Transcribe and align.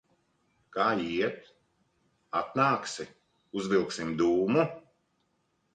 Kā 0.77 0.87
iet? 1.09 1.37
Atnāksi, 2.41 3.09
uzvilksim 3.61 4.19
dūmu? 4.25 4.71